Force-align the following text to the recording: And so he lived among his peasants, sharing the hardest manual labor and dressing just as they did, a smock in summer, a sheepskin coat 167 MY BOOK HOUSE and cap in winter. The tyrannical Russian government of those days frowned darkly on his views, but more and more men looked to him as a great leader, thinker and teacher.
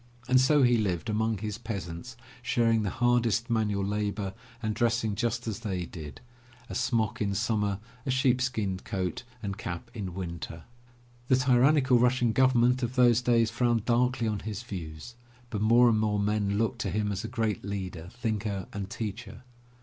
And 0.27 0.41
so 0.41 0.63
he 0.63 0.77
lived 0.79 1.11
among 1.11 1.37
his 1.37 1.59
peasants, 1.59 2.17
sharing 2.41 2.81
the 2.81 2.89
hardest 2.89 3.51
manual 3.51 3.85
labor 3.85 4.33
and 4.59 4.73
dressing 4.73 5.13
just 5.13 5.45
as 5.47 5.59
they 5.59 5.85
did, 5.85 6.21
a 6.67 6.73
smock 6.73 7.21
in 7.21 7.35
summer, 7.35 7.77
a 8.03 8.09
sheepskin 8.09 8.79
coat 8.79 9.21
167 9.41 9.45
MY 9.45 9.51
BOOK 9.51 9.61
HOUSE 9.61 9.69
and 9.69 9.91
cap 9.91 9.91
in 9.95 10.13
winter. 10.15 10.63
The 11.27 11.35
tyrannical 11.35 11.99
Russian 11.99 12.31
government 12.31 12.81
of 12.81 12.95
those 12.95 13.21
days 13.21 13.51
frowned 13.51 13.85
darkly 13.85 14.27
on 14.27 14.39
his 14.39 14.63
views, 14.63 15.13
but 15.51 15.61
more 15.61 15.87
and 15.87 15.99
more 15.99 16.17
men 16.17 16.57
looked 16.57 16.79
to 16.79 16.89
him 16.89 17.11
as 17.11 17.23
a 17.23 17.27
great 17.27 17.63
leader, 17.63 18.09
thinker 18.11 18.65
and 18.73 18.89
teacher. 18.89 19.43